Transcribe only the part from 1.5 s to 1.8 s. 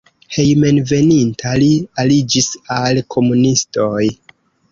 li